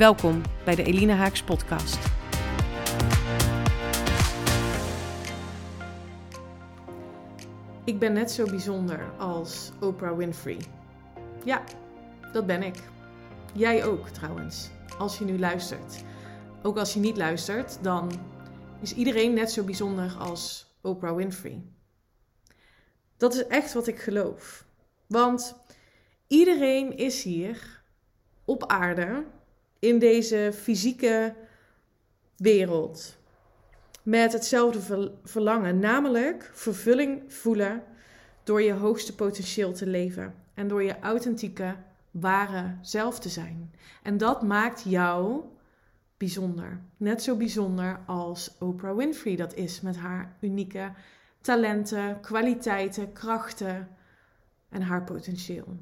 Welkom 0.00 0.42
bij 0.64 0.74
de 0.74 0.82
Elina 0.82 1.14
Haaks 1.14 1.42
podcast. 1.42 1.98
Ik 7.84 7.98
ben 7.98 8.12
net 8.12 8.30
zo 8.30 8.44
bijzonder 8.44 9.10
als 9.18 9.72
Oprah 9.80 10.16
Winfrey. 10.16 10.60
Ja, 11.44 11.64
dat 12.32 12.46
ben 12.46 12.62
ik. 12.62 12.76
Jij 13.54 13.84
ook 13.84 14.08
trouwens, 14.08 14.70
als 14.98 15.18
je 15.18 15.24
nu 15.24 15.38
luistert. 15.38 16.04
Ook 16.62 16.76
als 16.78 16.94
je 16.94 17.00
niet 17.00 17.16
luistert, 17.16 17.82
dan 17.82 18.10
is 18.80 18.94
iedereen 18.94 19.34
net 19.34 19.50
zo 19.50 19.64
bijzonder 19.64 20.16
als 20.18 20.74
Oprah 20.80 21.16
Winfrey. 21.16 21.62
Dat 23.16 23.34
is 23.34 23.46
echt 23.46 23.72
wat 23.72 23.86
ik 23.86 23.98
geloof. 23.98 24.64
Want 25.06 25.56
iedereen 26.26 26.96
is 26.96 27.22
hier 27.22 27.82
op 28.44 28.66
aarde 28.66 29.24
in 29.80 29.98
deze 29.98 30.50
fysieke 30.54 31.34
wereld 32.36 33.18
met 34.02 34.32
hetzelfde 34.32 35.12
verlangen, 35.24 35.78
namelijk 35.78 36.50
vervulling 36.52 37.22
voelen 37.32 37.82
door 38.42 38.62
je 38.62 38.72
hoogste 38.72 39.14
potentieel 39.14 39.72
te 39.72 39.86
leven 39.86 40.34
en 40.54 40.68
door 40.68 40.82
je 40.82 40.98
authentieke, 40.98 41.76
ware 42.10 42.76
zelf 42.80 43.18
te 43.18 43.28
zijn. 43.28 43.74
En 44.02 44.16
dat 44.18 44.42
maakt 44.42 44.82
jou 44.86 45.42
bijzonder. 46.16 46.80
Net 46.96 47.22
zo 47.22 47.36
bijzonder 47.36 48.00
als 48.06 48.56
Oprah 48.58 48.96
Winfrey 48.96 49.36
dat 49.36 49.54
is 49.54 49.80
met 49.80 49.96
haar 49.96 50.36
unieke 50.40 50.92
talenten, 51.40 52.20
kwaliteiten, 52.20 53.12
krachten 53.12 53.88
en 54.68 54.82
haar 54.82 55.04
potentieel. 55.04 55.76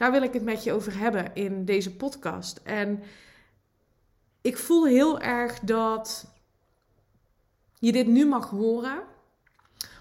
Daar 0.00 0.10
wil 0.10 0.22
ik 0.22 0.32
het 0.32 0.42
met 0.42 0.64
je 0.64 0.72
over 0.72 0.98
hebben 0.98 1.34
in 1.34 1.64
deze 1.64 1.96
podcast. 1.96 2.60
En 2.64 3.02
ik 4.40 4.58
voel 4.58 4.86
heel 4.86 5.20
erg 5.20 5.58
dat 5.58 6.26
je 7.78 7.92
dit 7.92 8.06
nu 8.06 8.26
mag 8.26 8.50
horen 8.50 9.02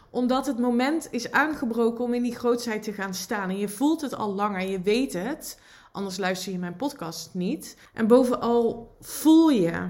omdat 0.09 0.45
het 0.45 0.59
moment 0.59 1.07
is 1.11 1.31
aangebroken 1.31 2.03
om 2.03 2.13
in 2.13 2.23
die 2.23 2.35
grootheid 2.35 2.83
te 2.83 2.93
gaan 2.93 3.13
staan. 3.13 3.49
En 3.49 3.57
je 3.57 3.69
voelt 3.69 4.01
het 4.01 4.15
al 4.15 4.33
langer, 4.33 4.61
je 4.61 4.81
weet 4.81 5.13
het. 5.13 5.61
Anders 5.91 6.17
luister 6.17 6.51
je 6.51 6.57
mijn 6.57 6.75
podcast 6.75 7.33
niet. 7.33 7.77
En 7.93 8.07
bovenal 8.07 8.95
voel 8.99 9.49
je. 9.49 9.89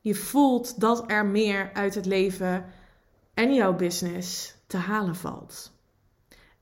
Je 0.00 0.14
voelt 0.14 0.80
dat 0.80 1.10
er 1.10 1.26
meer 1.26 1.70
uit 1.72 1.94
het 1.94 2.06
leven 2.06 2.64
en 3.34 3.54
jouw 3.54 3.74
business 3.74 4.54
te 4.66 4.76
halen 4.76 5.16
valt. 5.16 5.72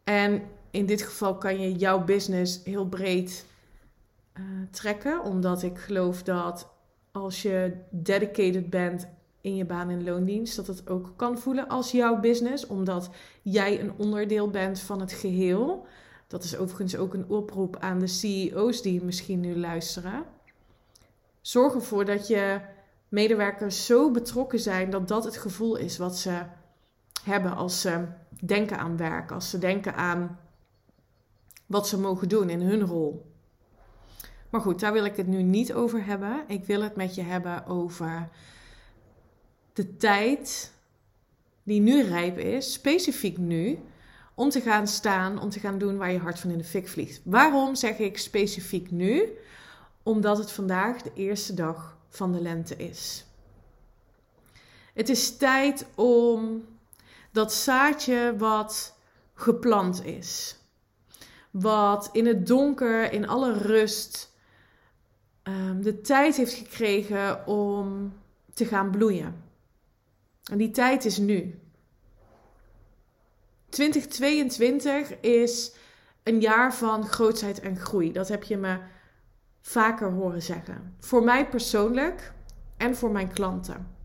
En 0.05 0.43
in 0.75 0.87
dit 0.87 1.03
geval 1.03 1.39
kan 1.39 1.61
je 1.61 1.73
jouw 1.73 2.05
business 2.05 2.61
heel 2.65 2.87
breed 2.87 3.47
uh, 4.35 4.45
trekken, 4.71 5.23
omdat 5.23 5.63
ik 5.63 5.79
geloof 5.79 6.23
dat 6.23 6.69
als 7.13 7.43
je 7.43 7.73
dedicated 7.91 8.71
bent 8.71 9.09
in 9.41 9.57
je 9.57 9.65
baan 9.65 9.91
in 9.91 10.05
loondienst, 10.05 10.57
dat 10.57 10.67
het 10.67 10.89
ook 10.89 11.13
kan 11.17 11.39
voelen 11.39 11.69
als 11.69 11.91
jouw 11.91 12.21
business, 12.21 12.67
omdat 12.67 13.11
jij 13.43 13.81
een 13.81 13.93
onderdeel 13.97 14.51
bent 14.51 14.81
van 14.81 15.01
het 15.01 15.13
geheel. 15.13 15.87
Dat 16.27 16.45
is 16.45 16.57
overigens 16.57 16.97
ook 16.97 17.15
een 17.15 17.29
oproep 17.29 17.77
aan 17.77 17.99
de 17.99 18.07
CEO's 18.07 18.83
die 18.83 19.05
misschien 19.05 19.41
nu 19.41 19.57
luisteren. 19.57 20.25
Zorg 21.41 21.75
ervoor 21.75 22.05
dat 22.05 22.27
je 22.27 22.61
medewerkers 23.09 23.87
zo 23.87 24.11
betrokken 24.11 24.61
zijn 24.61 24.91
dat 24.91 25.09
dat 25.09 25.25
het 25.25 25.37
gevoel 25.37 25.77
is 25.77 25.99
wat 25.99 26.19
ze 26.19 26.43
hebben 27.25 27.57
als 27.57 27.81
ze 27.81 28.05
denken 28.45 28.79
aan 28.79 28.97
werk, 28.97 29.33
als 29.33 29.51
ze 29.51 29.59
denken 29.59 29.95
aan 29.95 30.39
wat 31.67 31.89
ze 31.89 32.01
mogen 32.01 32.29
doen 32.29 32.51
in 32.51 32.61
hun 32.61 32.87
rol. 32.87 33.33
Maar 34.51 34.61
goed, 34.61 34.81
daar 34.81 34.93
wil 34.93 35.05
ik 35.05 35.17
het 35.17 35.27
nu 35.27 35.43
niet 35.43 35.73
over 35.73 36.05
hebben. 36.05 36.45
Ik 36.47 36.65
wil 36.65 36.83
het 36.83 36.97
met 36.97 37.15
je 37.15 37.23
hebben 37.23 37.67
over 37.67 38.29
de 39.73 39.97
tijd 39.97 40.73
die 41.63 41.81
nu 41.81 42.03
rijp 42.03 42.39
is, 42.39 42.73
specifiek 42.73 43.39
nu, 43.39 43.79
om 44.35 44.51
te 44.51 44.61
gaan 44.61 44.87
staan, 44.87 45.41
om 45.41 45.51
te 45.51 45.61
gaan 45.61 45.79
doen 45.79 45.97
waar 45.97 46.13
je 46.13 46.19
hart 46.19 46.41
van 46.41 46.51
in 46.51 46.59
de 46.59 46.65
fik 46.65 46.89
vliegt. 46.89 47.21
Waarom 47.25 47.75
zeg 47.75 47.99
ik 47.99 48.19
specifiek 48.19 48.91
nu? 48.91 49.39
Omdat 50.03 50.39
het 50.39 50.53
vandaag 50.53 51.03
de 51.03 51.13
eerste 51.15 51.55
dag 51.55 51.97
van 52.09 52.33
de 52.33 52.41
lente 52.41 52.77
is. 52.77 53.25
Het 54.95 55.09
is 55.09 55.37
tijd 55.37 55.87
om 55.95 56.65
dat 57.33 57.53
zaadje 57.53 58.35
wat 58.39 58.95
geplant 59.35 60.05
is, 60.05 60.57
wat 61.61 62.09
in 62.13 62.27
het 62.27 62.47
donker, 62.47 63.13
in 63.13 63.29
alle 63.29 63.53
rust, 63.53 64.33
um, 65.43 65.83
de 65.83 66.01
tijd 66.01 66.37
heeft 66.37 66.53
gekregen 66.53 67.47
om 67.47 68.13
te 68.55 68.65
gaan 68.65 68.91
bloeien. 68.91 69.43
En 70.51 70.59
die 70.59 70.71
tijd 70.71 71.05
is 71.05 71.19
nu. 71.19 71.59
2022 73.69 75.21
is 75.21 75.75
een 76.23 76.41
jaar 76.41 76.75
van 76.75 77.07
grootheid 77.07 77.61
en 77.61 77.77
groei. 77.77 78.13
Dat 78.13 78.29
heb 78.29 78.43
je 78.43 78.57
me 78.57 78.79
vaker 79.61 80.11
horen 80.11 80.43
zeggen. 80.43 80.97
Voor 81.01 81.25
mij 81.25 81.49
persoonlijk 81.49 82.33
en 82.77 82.97
voor 82.97 83.11
mijn 83.11 83.33
klanten. 83.33 83.97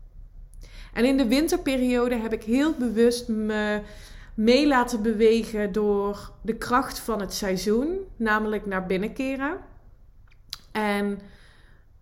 En 0.92 1.04
in 1.04 1.16
de 1.16 1.26
winterperiode 1.26 2.14
heb 2.14 2.32
ik 2.32 2.42
heel 2.42 2.74
bewust 2.74 3.28
me 3.28 3.82
mee 4.34 4.66
laten 4.66 5.02
bewegen 5.02 5.72
door 5.72 6.32
de 6.42 6.56
kracht 6.56 6.98
van 6.98 7.20
het 7.20 7.34
seizoen, 7.34 7.98
namelijk 8.16 8.66
naar 8.66 8.86
binnen 8.86 9.12
keren. 9.12 9.58
En 10.72 11.20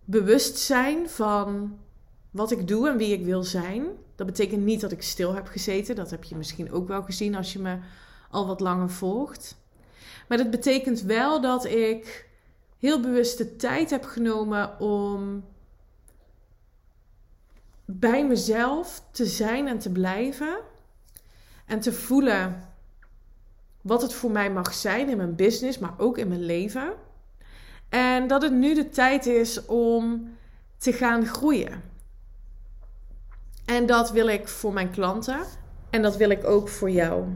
bewust 0.05 0.57
zijn 0.57 1.09
van 1.09 1.77
wat 2.31 2.51
ik 2.51 2.67
doe 2.67 2.89
en 2.89 2.97
wie 2.97 3.13
ik 3.13 3.25
wil 3.25 3.43
zijn. 3.43 3.85
Dat 4.15 4.27
betekent 4.27 4.63
niet 4.63 4.81
dat 4.81 4.91
ik 4.91 5.01
stil 5.01 5.33
heb 5.33 5.47
gezeten. 5.47 5.95
Dat 5.95 6.09
heb 6.09 6.23
je 6.23 6.35
misschien 6.35 6.71
ook 6.71 6.87
wel 6.87 7.03
gezien 7.03 7.35
als 7.35 7.53
je 7.53 7.59
me 7.59 7.77
al 8.29 8.47
wat 8.47 8.59
langer 8.59 8.89
volgt. 8.89 9.57
Maar 10.27 10.37
dat 10.37 10.49
betekent 10.49 11.01
wel 11.01 11.41
dat 11.41 11.65
ik 11.65 12.29
heel 12.77 13.01
bewust 13.01 13.37
de 13.37 13.55
tijd 13.55 13.89
heb 13.89 14.05
genomen 14.05 14.79
om 14.79 15.43
bij 17.85 18.27
mezelf 18.27 19.03
te 19.11 19.25
zijn 19.25 19.67
en 19.67 19.79
te 19.79 19.91
blijven. 19.91 20.57
En 21.69 21.79
te 21.79 21.93
voelen 21.93 22.63
wat 23.81 24.01
het 24.01 24.13
voor 24.13 24.31
mij 24.31 24.51
mag 24.51 24.73
zijn 24.73 25.09
in 25.09 25.17
mijn 25.17 25.35
business, 25.35 25.79
maar 25.79 25.93
ook 25.97 26.17
in 26.17 26.27
mijn 26.27 26.45
leven. 26.45 26.93
En 27.89 28.27
dat 28.27 28.41
het 28.41 28.53
nu 28.53 28.75
de 28.75 28.89
tijd 28.89 29.25
is 29.25 29.65
om 29.65 30.29
te 30.77 30.93
gaan 30.93 31.25
groeien. 31.25 31.81
En 33.65 33.85
dat 33.85 34.11
wil 34.11 34.27
ik 34.27 34.47
voor 34.47 34.73
mijn 34.73 34.91
klanten 34.91 35.39
en 35.89 36.01
dat 36.01 36.17
wil 36.17 36.29
ik 36.29 36.43
ook 36.43 36.69
voor 36.69 36.89
jou. 36.89 37.27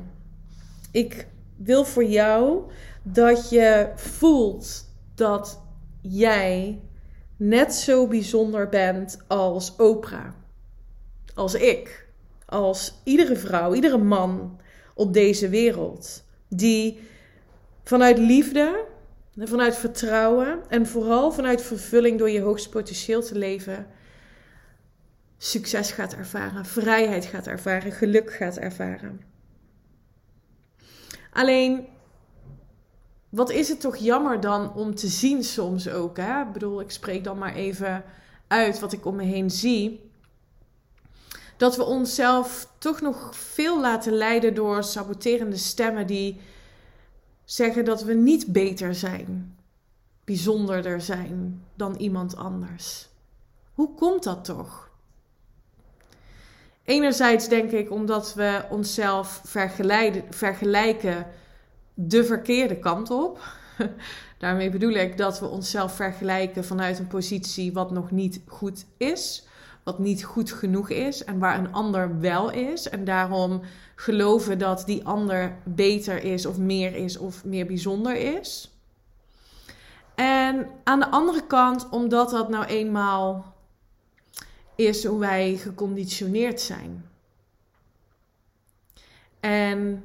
Ik 0.92 1.28
wil 1.56 1.86
voor 1.86 2.06
jou 2.06 2.72
dat 3.04 3.50
je 3.50 3.92
voelt 3.96 4.86
dat 5.16 5.62
jij 6.02 6.82
net 7.38 7.74
zo 7.74 8.08
bijzonder 8.08 8.70
bent 8.70 9.18
als 9.28 9.76
Oprah. 9.76 10.32
Als 11.34 11.54
ik. 11.54 12.03
Als 12.54 12.94
iedere 13.04 13.36
vrouw, 13.36 13.74
iedere 13.74 13.98
man 13.98 14.60
op 14.94 15.14
deze 15.14 15.50
wereld. 15.50 16.24
Die 16.48 17.00
vanuit 17.84 18.18
liefde, 18.18 18.86
vanuit 19.38 19.76
vertrouwen 19.76 20.60
en 20.68 20.88
vooral 20.88 21.32
vanuit 21.32 21.62
vervulling 21.62 22.20
door 22.20 22.30
je 22.30 22.42
hoogste 22.42 22.70
potentieel 22.70 23.22
te 23.22 23.38
leven 23.38 23.88
succes 25.38 25.92
gaat 25.92 26.14
ervaren, 26.14 26.66
vrijheid 26.66 27.26
gaat 27.26 27.48
ervaren, 27.48 27.92
geluk 27.92 28.34
gaat 28.34 28.58
ervaren. 28.58 29.22
Alleen, 31.32 31.86
wat 33.30 33.52
is 33.52 33.70
het 33.70 33.82
toch 33.82 33.96
jammer 33.96 34.40
dan 34.40 34.74
om 34.74 34.96
te 34.96 35.08
zien 35.08 35.44
soms 35.44 35.90
ook? 35.90 36.18
Hè? 36.18 36.42
Ik 36.42 36.52
bedoel, 36.52 36.82
ik 36.82 36.92
spreek 36.92 37.24
dan 37.24 37.38
maar 37.38 37.56
even 37.56 38.04
uit 38.48 38.80
wat 38.80 38.94
ik 38.94 39.06
om 39.06 39.16
me 39.16 39.24
heen 39.24 39.50
zie. 39.50 40.12
Dat 41.58 41.76
we 41.76 41.84
onszelf 41.84 42.68
toch 42.78 43.02
nog 43.02 43.36
veel 43.36 43.82
laten 43.82 44.14
leiden 44.14 44.54
door 44.54 44.84
saboterende 44.84 45.58
stemmen 45.58 46.08
die 46.08 46.42
zeggen 47.46 47.86
dat 47.86 48.04
we 48.04 48.14
niet 48.14 48.48
beter 48.48 48.96
zijn. 48.96 49.58
bijzonderder 50.24 51.02
zijn 51.02 51.64
dan 51.76 51.96
iemand 51.96 52.36
anders. 52.36 53.10
Hoe 53.74 53.94
komt 53.96 54.24
dat 54.24 54.46
toch? 54.46 54.90
Enerzijds 56.84 57.48
denk 57.48 57.72
ik 57.72 57.92
omdat 57.92 58.34
we 58.34 58.66
onszelf 58.70 59.42
vergelijken 60.30 61.28
de 61.94 62.26
verkeerde 62.26 62.80
kant 62.80 63.12
op. 63.12 63.40
Daarmee 64.38 64.70
bedoel 64.70 64.94
ik 64.94 65.18
dat 65.18 65.40
we 65.40 65.48
onszelf 65.48 65.96
vergelijken 65.96 66.66
vanuit 66.66 67.00
een 67.00 67.08
positie 67.08 67.74
wat 67.74 67.92
nog 67.92 68.12
niet 68.12 68.42
goed 68.48 68.86
is, 68.98 69.48
wat 69.84 70.00
niet 70.00 70.24
goed 70.24 70.52
genoeg 70.52 70.90
is 70.90 71.24
en 71.24 71.40
waar 71.40 71.58
een 71.58 71.74
ander 71.74 72.20
wel 72.20 72.52
is. 72.52 72.90
En 72.90 73.04
daarom 73.06 73.62
geloven 73.96 74.58
dat 74.58 74.84
die 74.86 75.06
ander 75.06 75.58
beter 75.64 76.24
is 76.24 76.46
of 76.46 76.58
meer 76.58 76.96
is 76.96 77.18
of 77.18 77.46
meer 77.46 77.66
bijzonder 77.66 78.16
is. 78.16 78.72
En 80.16 80.68
aan 80.84 81.00
de 81.00 81.10
andere 81.10 81.48
kant, 81.48 81.90
omdat 81.90 82.30
dat 82.30 82.50
nou 82.50 82.66
eenmaal 82.66 83.54
is 84.76 85.06
hoe 85.06 85.20
wij 85.20 85.56
geconditioneerd 85.56 86.62
zijn. 86.62 87.06
En 89.40 90.04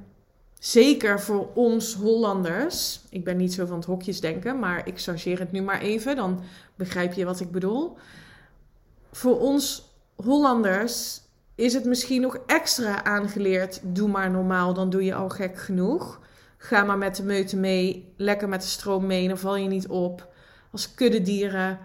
zeker 0.58 1.20
voor 1.20 1.48
ons 1.54 1.94
Hollanders, 1.94 3.00
ik 3.10 3.24
ben 3.24 3.36
niet 3.36 3.52
zo 3.52 3.66
van 3.66 3.76
het 3.76 3.84
hokjes 3.84 4.20
denken, 4.20 4.58
maar 4.58 4.86
ik 4.86 5.00
chargeer 5.00 5.38
het 5.38 5.52
nu 5.52 5.62
maar 5.62 5.80
even, 5.80 6.16
dan 6.16 6.40
begrijp 6.74 7.12
je 7.12 7.24
wat 7.24 7.40
ik 7.40 7.50
bedoel. 7.50 7.96
Voor 9.12 9.40
ons 9.40 9.92
Hollanders 10.14 11.20
is 11.54 11.74
het 11.74 11.84
misschien 11.84 12.20
nog 12.20 12.38
extra 12.46 13.04
aangeleerd, 13.04 13.80
doe 13.82 14.08
maar 14.08 14.30
normaal, 14.30 14.74
dan 14.74 14.90
doe 14.90 15.04
je 15.04 15.14
al 15.14 15.28
gek 15.28 15.58
genoeg. 15.58 16.20
Ga 16.56 16.84
maar 16.84 16.98
met 16.98 17.16
de 17.16 17.22
meute 17.22 17.56
mee, 17.56 18.12
lekker 18.16 18.48
met 18.48 18.60
de 18.60 18.66
stroom 18.66 19.06
mee, 19.06 19.28
dan 19.28 19.38
val 19.38 19.56
je 19.56 19.68
niet 19.68 19.88
op. 19.88 20.32
Als 20.72 20.94
kuddedieren 20.94 21.78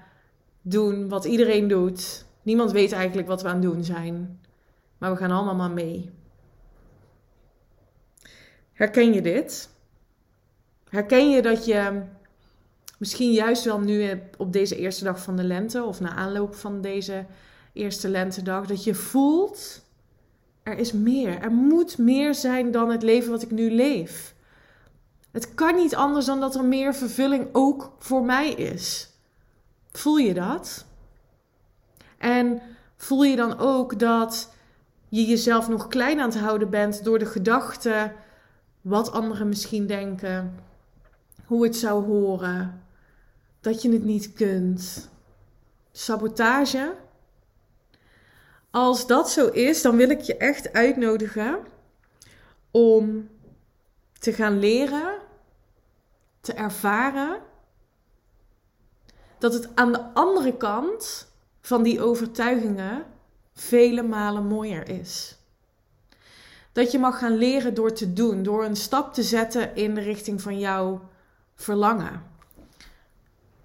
doen 0.62 1.10
wat 1.10 1.26
iedereen 1.26 1.68
doet. 1.68 2.26
Niemand 2.42 2.72
weet 2.72 2.92
eigenlijk 2.92 3.28
wat 3.28 3.42
we 3.42 3.48
aan 3.48 3.54
het 3.54 3.64
doen 3.64 3.84
zijn. 3.84 4.40
Maar 4.98 5.12
we 5.12 5.18
gaan 5.18 5.32
allemaal 5.32 5.56
maar 5.56 5.72
mee. 5.72 6.12
Herken 8.74 9.14
je 9.14 9.22
dit? 9.22 9.70
Herken 10.90 11.30
je 11.30 11.42
dat 11.42 11.66
je 11.66 12.02
misschien 13.04 13.32
juist 13.32 13.64
wel 13.64 13.80
nu 13.80 14.22
op 14.38 14.54
deze 14.54 14.76
eerste 14.76 15.04
dag 15.04 15.22
van 15.22 15.36
de 15.36 15.44
lente 15.44 15.84
of 15.84 16.00
na 16.00 16.16
aanloop 16.16 16.56
van 16.56 16.82
deze 16.82 17.26
eerste 17.74 18.10
lentedag, 18.10 18.66
dat 18.66 18.84
je 18.84 18.96
voelt 18.96 19.82
er 20.64 20.78
is 20.78 20.92
meer. 20.92 21.42
Er 21.42 21.52
moet 21.52 21.98
meer 21.98 22.36
zijn 22.36 22.72
dan 22.72 22.90
het 22.90 23.04
leven 23.04 23.32
wat 23.32 23.42
ik 23.42 23.52
nu 23.52 23.72
leef. 23.72 24.36
Het 25.32 25.54
kan 25.54 25.76
niet 25.76 25.96
anders 25.96 26.26
dan 26.26 26.40
dat 26.40 26.56
er 26.56 26.66
meer 26.66 26.96
vervulling 26.96 27.48
ook 27.52 27.96
voor 28.00 28.24
mij 28.24 28.50
is. 28.50 29.10
Voel 29.92 30.18
je 30.18 30.34
dat? 30.34 30.86
En 32.18 32.62
voel 32.96 33.24
je 33.24 33.36
dan 33.36 33.60
ook 33.60 34.00
dat 34.00 34.54
je 35.10 35.26
jezelf 35.26 35.70
nog 35.70 35.88
klein 35.88 36.20
aan 36.20 36.30
het 36.30 36.40
houden 36.40 36.70
bent 36.70 37.04
door 37.04 37.20
de 37.20 37.26
gedachte 37.26 38.12
wat 38.82 39.12
anderen 39.12 39.48
misschien 39.48 39.88
denken, 39.88 40.60
hoe 41.46 41.64
het 41.64 41.76
zou 41.76 42.06
horen, 42.06 42.84
dat 43.64 43.82
je 43.82 43.92
het 43.92 44.04
niet 44.04 44.34
kunt. 44.34 45.10
Sabotage. 45.92 46.96
Als 48.72 49.08
dat 49.08 49.30
zo 49.30 49.48
is, 49.48 49.82
dan 49.82 49.96
wil 49.96 50.10
ik 50.10 50.22
je 50.22 50.38
echt 50.38 50.74
uitnodigen 50.74 51.60
om 52.72 53.30
te 54.20 54.34
gaan 54.34 54.60
leren, 54.60 55.20
te 56.42 56.54
ervaren 56.54 57.42
dat 59.38 59.54
het 59.54 59.76
aan 59.76 59.92
de 59.92 60.02
andere 60.14 60.58
kant 60.58 61.28
van 61.62 61.84
die 61.84 62.02
overtuigingen 62.02 63.06
vele 63.54 64.04
malen 64.04 64.48
mooier 64.48 64.90
is. 64.90 65.38
Dat 66.72 66.92
je 66.92 67.00
mag 67.00 67.20
gaan 67.20 67.38
leren 67.38 67.74
door 67.74 67.94
te 67.94 68.14
doen, 68.14 68.44
door 68.44 68.66
een 68.66 68.76
stap 68.76 69.14
te 69.14 69.24
zetten 69.24 69.76
in 69.76 69.96
de 69.96 70.02
richting 70.02 70.42
van 70.42 70.60
jouw 70.60 71.02
verlangen. 71.56 72.33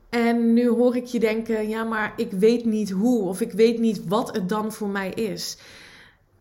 En 0.08 0.52
nu 0.52 0.68
hoor 0.68 0.96
ik 0.96 1.04
je 1.04 1.20
denken: 1.20 1.68
ja, 1.68 1.84
maar 1.84 2.12
ik 2.16 2.30
weet 2.30 2.64
niet 2.64 2.90
hoe 2.90 3.22
of 3.22 3.40
ik 3.40 3.52
weet 3.52 3.78
niet 3.78 4.06
wat 4.06 4.34
het 4.34 4.48
dan 4.48 4.72
voor 4.72 4.88
mij 4.88 5.10
is. 5.10 5.58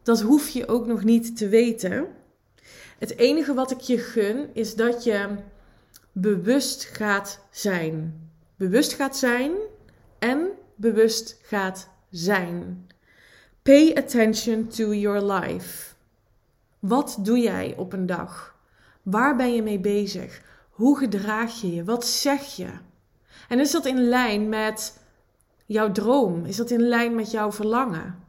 Dat 0.04 0.22
hoef 0.22 0.50
je 0.50 0.68
ook 0.68 0.88
nog 0.88 1.04
niet 1.04 1.38
te 1.38 1.48
weten. 1.50 2.08
Het 2.98 3.18
enige 3.18 3.54
wat 3.54 3.72
ik 3.72 3.80
je 3.80 3.98
gun 3.98 4.50
is 4.54 4.76
dat 4.76 5.04
je 5.04 5.36
bewust 6.12 6.84
gaat 6.84 7.40
zijn. 7.52 8.22
Bewust 8.56 8.94
gaat 8.94 9.18
zijn 9.18 9.52
en 10.20 10.48
bewust 10.76 11.40
gaat 11.42 11.90
zijn. 12.10 12.88
Pay 13.62 13.94
attention 13.96 14.68
to 14.68 14.94
your 14.94 15.34
life. 15.34 15.94
Wat 16.80 17.18
doe 17.22 17.40
jij 17.40 17.74
op 17.78 17.94
een 17.94 18.06
dag? 18.06 18.56
Waar 19.04 19.36
ben 19.36 19.54
je 19.54 19.62
mee 19.62 19.80
bezig? 19.80 20.42
Hoe 20.70 20.98
gedraag 20.98 21.62
je 21.62 21.74
je? 21.74 21.84
Wat 21.84 22.06
zeg 22.06 22.56
je? 22.56 22.70
En 23.48 23.60
is 23.60 23.72
dat 23.72 23.86
in 23.86 24.08
lijn 24.08 24.50
met 24.50 25.00
jouw 25.66 25.92
droom? 25.92 26.46
Is 26.46 26.56
dat 26.56 26.70
in 26.70 26.82
lijn 26.82 27.16
met 27.16 27.32
jouw 27.32 27.52
verlangen? 27.52 28.26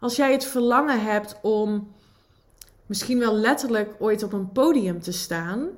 Als 0.00 0.16
jij 0.16 0.32
het 0.32 0.44
verlangen 0.44 1.04
hebt 1.04 1.38
om 1.42 1.94
misschien 2.86 3.18
wel 3.18 3.34
letterlijk 3.34 3.94
ooit 3.98 4.22
op 4.22 4.32
een 4.32 4.52
podium 4.52 5.00
te 5.00 5.12
staan, 5.12 5.68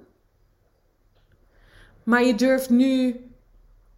maar 2.02 2.24
je 2.24 2.34
durft 2.34 2.70
nu, 2.70 3.20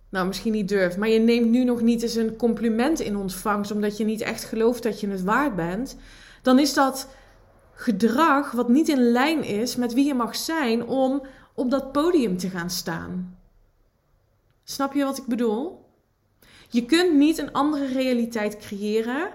nou 0.09 0.27
misschien 0.27 0.53
niet 0.53 0.69
durft, 0.69 0.97
maar 0.97 1.09
je 1.09 1.19
neemt 1.19 1.51
nu 1.51 1.65
nog 1.65 1.81
niet 1.81 2.03
eens 2.03 2.15
een 2.15 2.37
compliment 2.37 3.01
in 3.01 3.17
ontvangst 3.17 3.71
omdat 3.71 3.97
je 3.97 4.05
niet 4.05 4.21
echt 4.21 4.45
gelooft 4.45 4.83
dat 4.83 5.01
je 5.01 5.09
het 5.09 5.23
waard 5.23 5.57
bent, 5.57 5.97
dan 6.43 6.59
is 6.59 6.75
dat 6.75 7.09
gedrag 7.73 8.51
wat 8.51 8.69
niet 8.69 8.89
in 8.89 9.11
lijn 9.11 9.45
is 9.45 9.77
met 9.77 9.95
wie 9.95 10.07
je 10.07 10.15
mag 10.15 10.37
zijn 10.37 10.87
om 10.87 11.23
op 11.59 11.71
dat 11.71 11.93
podium 11.93 12.37
te 12.37 12.49
gaan 12.49 12.71
staan. 12.71 13.39
Snap 14.65 14.93
je 14.93 15.05
wat 15.05 15.19
ik 15.19 15.27
bedoel? 15.27 15.87
Je 16.69 16.85
kunt 16.85 17.15
niet 17.15 17.39
een 17.39 17.53
andere 17.53 17.87
realiteit 17.87 18.57
creëren 18.57 19.31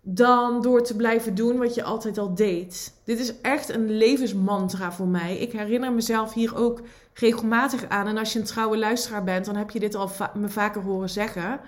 dan 0.00 0.62
door 0.62 0.82
te 0.82 0.96
blijven 0.96 1.34
doen 1.34 1.58
wat 1.58 1.74
je 1.74 1.82
altijd 1.82 2.18
al 2.18 2.34
deed. 2.34 2.94
Dit 3.04 3.18
is 3.18 3.40
echt 3.40 3.68
een 3.68 3.96
levensmantra 3.96 4.92
voor 4.92 5.06
mij. 5.06 5.36
Ik 5.38 5.52
herinner 5.52 5.92
mezelf 5.92 6.32
hier 6.32 6.56
ook 6.56 6.80
regelmatig 7.14 7.88
aan. 7.88 8.06
En 8.06 8.18
als 8.18 8.32
je 8.32 8.38
een 8.38 8.44
trouwe 8.44 8.78
luisteraar 8.78 9.24
bent, 9.24 9.44
dan 9.44 9.56
heb 9.56 9.70
je 9.70 9.80
dit 9.80 9.94
al 9.94 10.10
me 10.34 10.48
vaker 10.48 10.82
horen 10.82 11.10
zeggen. 11.10 11.60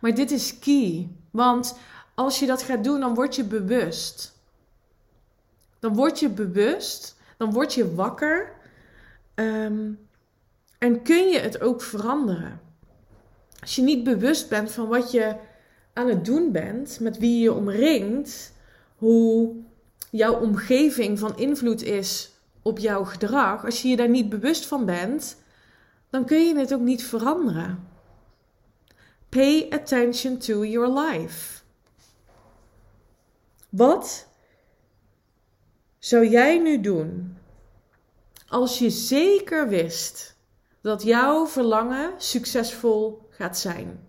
Maar 0.00 0.14
dit 0.14 0.30
is 0.30 0.58
key. 0.58 1.08
Want 1.30 1.78
als 2.14 2.38
je 2.38 2.46
dat 2.46 2.62
gaat 2.62 2.84
doen, 2.84 3.00
dan 3.00 3.14
word 3.14 3.36
je 3.36 3.44
bewust. 3.44 4.38
Dan 5.78 5.94
word 5.94 6.20
je 6.20 6.28
bewust, 6.28 7.16
dan 7.36 7.52
word 7.52 7.74
je 7.74 7.94
wakker. 7.94 8.52
Ehm, 9.34 9.92
en 10.78 11.02
kun 11.02 11.28
je 11.28 11.38
het 11.38 11.60
ook 11.60 11.82
veranderen. 11.82 12.60
Als 13.60 13.74
je 13.74 13.82
niet 13.82 14.04
bewust 14.04 14.48
bent 14.48 14.72
van 14.72 14.88
wat 14.88 15.10
je 15.10 15.36
aan 15.92 16.08
het 16.08 16.24
doen 16.24 16.52
bent, 16.52 17.00
met 17.00 17.18
wie 17.18 17.42
je 17.42 17.52
omringt, 17.52 18.52
hoe 18.96 19.56
jouw 20.10 20.40
omgeving 20.40 21.18
van 21.18 21.36
invloed 21.36 21.82
is 21.82 22.32
op 22.62 22.78
jouw 22.78 23.04
gedrag, 23.04 23.64
als 23.64 23.82
je 23.82 23.88
je 23.88 23.96
daar 23.96 24.08
niet 24.08 24.28
bewust 24.28 24.66
van 24.66 24.84
bent, 24.84 25.36
dan 26.10 26.24
kun 26.24 26.46
je 26.46 26.58
het 26.58 26.74
ook 26.74 26.80
niet 26.80 27.04
veranderen. 27.04 27.88
Pay 29.28 29.66
attention 29.70 30.38
to 30.38 30.64
your 30.64 31.00
life. 31.00 31.62
Wat 33.68 34.28
zou 35.98 36.28
jij 36.28 36.58
nu 36.58 36.80
doen 36.80 37.36
als 38.54 38.78
je 38.78 38.90
zeker 38.90 39.68
wist 39.68 40.36
dat 40.80 41.02
jouw 41.02 41.46
verlangen 41.46 42.12
succesvol 42.16 43.28
gaat 43.30 43.58
zijn? 43.58 44.08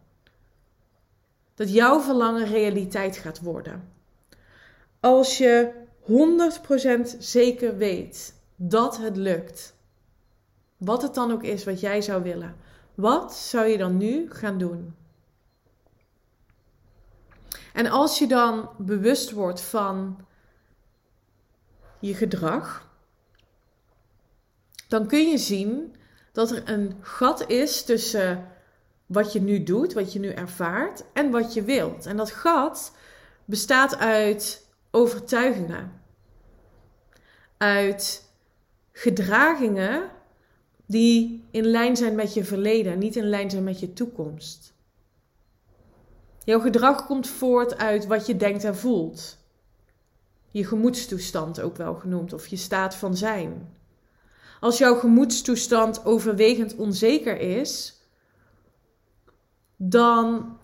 Dat 1.55 1.73
jouw 1.73 1.99
verlangen 1.99 2.45
realiteit 2.45 3.17
gaat 3.17 3.41
worden. 3.41 3.93
Als 4.99 5.37
je 5.37 5.71
100% 7.15 7.17
zeker 7.19 7.77
weet 7.77 8.33
dat 8.55 8.97
het 8.97 9.17
lukt. 9.17 9.75
Wat 10.77 11.01
het 11.01 11.13
dan 11.13 11.31
ook 11.31 11.43
is 11.43 11.63
wat 11.63 11.79
jij 11.79 12.01
zou 12.01 12.23
willen. 12.23 12.55
Wat 12.95 13.35
zou 13.35 13.67
je 13.67 13.77
dan 13.77 13.97
nu 13.97 14.31
gaan 14.31 14.57
doen? 14.57 14.95
En 17.73 17.87
als 17.87 18.19
je 18.19 18.27
dan 18.27 18.69
bewust 18.77 19.31
wordt 19.31 19.61
van 19.61 20.25
je 21.99 22.13
gedrag, 22.13 22.85
dan 24.95 25.07
kun 25.07 25.29
je 25.29 25.37
zien 25.37 25.95
dat 26.31 26.51
er 26.51 26.69
een 26.69 26.93
gat 27.01 27.49
is 27.49 27.83
tussen 27.83 28.47
wat 29.05 29.33
je 29.33 29.41
nu 29.41 29.63
doet, 29.63 29.93
wat 29.93 30.13
je 30.13 30.19
nu 30.19 30.29
ervaart 30.29 31.03
en 31.13 31.31
wat 31.31 31.53
je 31.53 31.63
wilt. 31.63 32.05
En 32.05 32.17
dat 32.17 32.31
gat 32.31 32.95
bestaat 33.45 33.97
uit 33.97 34.67
overtuigingen, 34.91 35.91
uit 37.57 38.29
gedragingen, 38.91 40.09
die 40.85 41.43
in 41.51 41.65
lijn 41.65 41.95
zijn 41.95 42.15
met 42.15 42.33
je 42.33 42.43
verleden, 42.43 42.99
niet 42.99 43.15
in 43.15 43.29
lijn 43.29 43.49
zijn 43.49 43.63
met 43.63 43.79
je 43.79 43.93
toekomst. 43.93 44.73
Jouw 46.43 46.59
gedrag 46.59 47.05
komt 47.05 47.27
voort 47.27 47.77
uit 47.77 48.05
wat 48.05 48.25
je 48.25 48.37
denkt 48.37 48.63
en 48.63 48.75
voelt. 48.75 49.37
Je 50.51 50.65
gemoedstoestand 50.65 51.61
ook 51.61 51.77
wel 51.77 51.95
genoemd, 51.95 52.33
of 52.33 52.47
je 52.47 52.57
staat 52.57 52.95
van 52.95 53.17
zijn. 53.17 53.73
Als 54.59 54.77
jouw 54.77 54.95
gemoedstoestand 54.95 56.05
overwegend 56.05 56.75
onzeker 56.75 57.39
is, 57.39 57.99
dan 59.75 60.57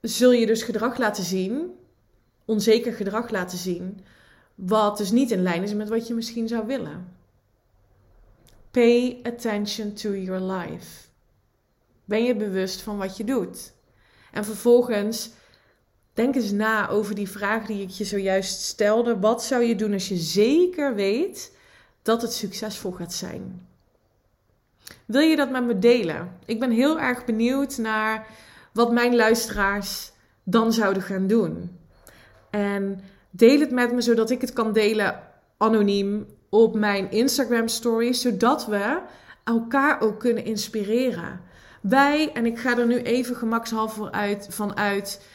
zul 0.00 0.32
je 0.32 0.46
dus 0.46 0.62
gedrag 0.62 0.98
laten 0.98 1.24
zien, 1.24 1.70
onzeker 2.44 2.92
gedrag 2.92 3.30
laten 3.30 3.58
zien, 3.58 4.00
wat 4.54 4.96
dus 4.96 5.10
niet 5.10 5.30
in 5.30 5.42
lijn 5.42 5.62
is 5.62 5.74
met 5.74 5.88
wat 5.88 6.06
je 6.06 6.14
misschien 6.14 6.48
zou 6.48 6.66
willen. 6.66 7.14
Pay 8.70 9.20
attention 9.22 9.92
to 9.92 10.14
your 10.14 10.52
life. 10.52 11.06
Ben 12.04 12.24
je 12.24 12.36
bewust 12.36 12.80
van 12.80 12.98
wat 12.98 13.16
je 13.16 13.24
doet? 13.24 13.72
En 14.32 14.44
vervolgens 14.44 15.30
denk 16.12 16.34
eens 16.34 16.50
na 16.50 16.88
over 16.88 17.14
die 17.14 17.28
vraag 17.28 17.66
die 17.66 17.82
ik 17.82 17.90
je 17.90 18.04
zojuist 18.04 18.60
stelde. 18.60 19.18
Wat 19.18 19.44
zou 19.44 19.62
je 19.62 19.76
doen 19.76 19.92
als 19.92 20.08
je 20.08 20.16
zeker 20.16 20.94
weet 20.94 21.55
dat 22.06 22.22
het 22.22 22.32
succesvol 22.32 22.92
gaat 22.92 23.12
zijn? 23.12 23.66
Wil 25.06 25.20
je 25.20 25.36
dat 25.36 25.50
met 25.50 25.64
me 25.64 25.78
delen? 25.78 26.38
Ik 26.44 26.60
ben 26.60 26.70
heel 26.70 27.00
erg 27.00 27.24
benieuwd 27.24 27.78
naar 27.78 28.26
wat 28.72 28.92
mijn 28.92 29.16
luisteraars 29.16 30.12
dan 30.42 30.72
zouden 30.72 31.02
gaan 31.02 31.26
doen. 31.26 31.78
En 32.50 33.00
deel 33.30 33.60
het 33.60 33.70
met 33.70 33.92
me 33.92 34.00
zodat 34.00 34.30
ik 34.30 34.40
het 34.40 34.52
kan 34.52 34.72
delen 34.72 35.22
anoniem 35.56 36.26
op 36.48 36.74
mijn 36.74 37.10
Instagram 37.10 37.68
stories, 37.68 38.20
zodat 38.20 38.66
we 38.66 39.00
elkaar 39.44 40.00
ook 40.00 40.20
kunnen 40.20 40.44
inspireren. 40.44 41.40
Wij, 41.80 42.32
en 42.32 42.46
ik 42.46 42.58
ga 42.58 42.78
er 42.78 42.86
nu 42.86 43.02
even 43.02 43.36
gemakshalve 43.36 44.12
uit, 44.12 44.46
van 44.50 44.76
uit 44.76 45.26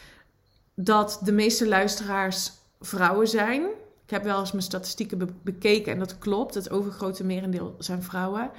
dat 0.75 1.19
de 1.23 1.31
meeste 1.31 1.67
luisteraars 1.67 2.51
vrouwen 2.79 3.27
zijn. 3.27 3.65
Ik 4.11 4.17
heb 4.17 4.25
wel 4.25 4.39
eens 4.39 4.51
mijn 4.51 4.63
statistieken 4.63 5.39
bekeken 5.43 5.93
en 5.93 5.99
dat 5.99 6.17
klopt. 6.17 6.53
Het 6.53 6.71
overgrote 6.71 7.23
merendeel 7.23 7.75
zijn 7.77 8.03
vrouwen. 8.03 8.51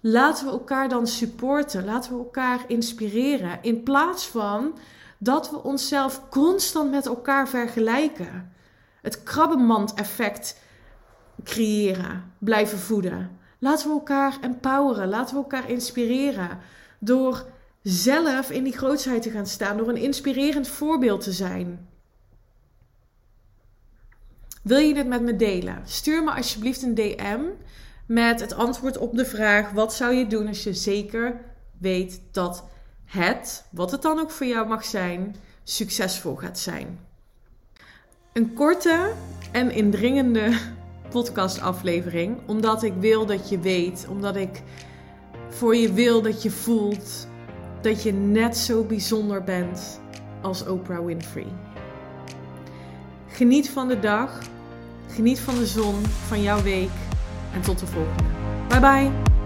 Laten 0.00 0.44
we 0.46 0.50
elkaar 0.50 0.88
dan 0.88 1.06
supporten. 1.06 1.84
Laten 1.84 2.12
we 2.12 2.18
elkaar 2.18 2.64
inspireren. 2.66 3.58
In 3.62 3.82
plaats 3.82 4.26
van 4.26 4.78
dat 5.18 5.50
we 5.50 5.62
onszelf 5.62 6.28
constant 6.28 6.90
met 6.90 7.06
elkaar 7.06 7.48
vergelijken. 7.48 8.52
Het 9.02 9.22
krabbenmand-effect 9.22 10.60
creëren, 11.44 12.32
blijven 12.38 12.78
voeden. 12.78 13.38
Laten 13.58 13.86
we 13.88 13.92
elkaar 13.92 14.38
empoweren. 14.40 15.08
Laten 15.08 15.34
we 15.34 15.42
elkaar 15.42 15.70
inspireren. 15.70 16.58
Door 16.98 17.46
zelf 17.82 18.50
in 18.50 18.64
die 18.64 18.76
grootheid 18.76 19.22
te 19.22 19.30
gaan 19.30 19.46
staan. 19.46 19.76
Door 19.76 19.88
een 19.88 19.96
inspirerend 19.96 20.68
voorbeeld 20.68 21.20
te 21.20 21.32
zijn. 21.32 21.88
Wil 24.62 24.78
je 24.78 24.94
dit 24.94 25.06
met 25.06 25.22
me 25.22 25.36
delen? 25.36 25.82
Stuur 25.84 26.24
me 26.24 26.32
alsjeblieft 26.32 26.82
een 26.82 26.94
DM 26.94 27.40
met 28.06 28.40
het 28.40 28.54
antwoord 28.54 28.98
op 28.98 29.16
de 29.16 29.24
vraag: 29.24 29.70
wat 29.70 29.94
zou 29.94 30.14
je 30.14 30.26
doen 30.26 30.46
als 30.46 30.64
je 30.64 30.74
zeker 30.74 31.40
weet 31.78 32.20
dat 32.32 32.64
het, 33.04 33.64
wat 33.70 33.90
het 33.90 34.02
dan 34.02 34.18
ook 34.18 34.30
voor 34.30 34.46
jou 34.46 34.68
mag 34.68 34.84
zijn, 34.84 35.36
succesvol 35.64 36.36
gaat 36.36 36.58
zijn? 36.58 36.98
Een 38.32 38.54
korte 38.54 39.12
en 39.52 39.70
indringende 39.70 40.58
podcastaflevering, 41.10 42.38
omdat 42.46 42.82
ik 42.82 42.94
wil 42.98 43.26
dat 43.26 43.48
je 43.48 43.58
weet, 43.58 44.06
omdat 44.08 44.36
ik 44.36 44.62
voor 45.48 45.76
je 45.76 45.92
wil 45.92 46.22
dat 46.22 46.42
je 46.42 46.50
voelt 46.50 47.26
dat 47.82 48.02
je 48.02 48.12
net 48.12 48.56
zo 48.56 48.84
bijzonder 48.84 49.44
bent 49.44 50.00
als 50.42 50.66
Oprah 50.66 51.04
Winfrey. 51.04 51.46
Geniet 53.38 53.68
van 53.68 53.88
de 53.88 54.00
dag, 54.00 54.40
geniet 55.08 55.40
van 55.40 55.54
de 55.54 55.66
zon, 55.66 56.04
van 56.26 56.42
jouw 56.42 56.62
week 56.62 56.90
en 57.54 57.60
tot 57.60 57.78
de 57.78 57.86
volgende. 57.86 58.22
Bye 58.68 58.80
bye! 58.80 59.37